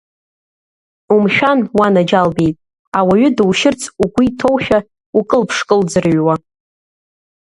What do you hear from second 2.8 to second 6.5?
ауаҩы душьырц угәы иҭоушәа укылԥш-кылӡырҩуа…